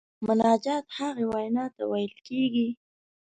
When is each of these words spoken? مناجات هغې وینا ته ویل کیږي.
مناجات 0.27 0.85
هغې 0.97 1.25
وینا 1.33 1.65
ته 1.75 1.83
ویل 1.91 2.13
کیږي. 2.27 2.67